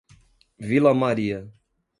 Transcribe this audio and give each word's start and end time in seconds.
Vila 0.57 0.95
Maria 0.97 1.45